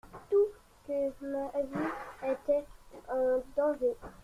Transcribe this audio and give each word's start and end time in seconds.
Du 0.11 0.17
tout… 0.31 0.47
que 0.87 1.09
ma 1.27 1.51
vie 1.61 2.27
était 2.27 2.65
en 3.07 3.43
danger. 3.55 3.95